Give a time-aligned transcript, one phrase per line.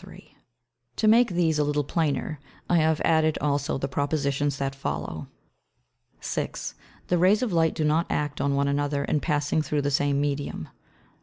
[0.95, 5.27] To make these a little plainer, I have added also the Propositions that follow.
[6.19, 6.73] 6.
[7.09, 10.19] The Rays of Light do not act on one another, in passing through the same
[10.19, 10.69] Medium.